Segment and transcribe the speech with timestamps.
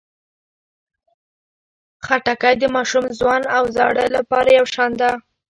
[2.05, 5.11] خټکی د ماشوم، ځوان او زاړه لپاره یو شان ده.